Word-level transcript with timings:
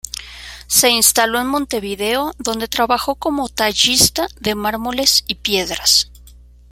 Se 0.65 0.89
instaló 0.89 1.39
en 1.39 1.45
Montevideo, 1.45 2.33
donde 2.39 2.67
trabajó 2.67 3.13
como 3.17 3.49
tallista 3.49 4.27
de 4.39 4.55
mármoles 4.55 5.23
y 5.27 5.35
piedras. 5.35 6.09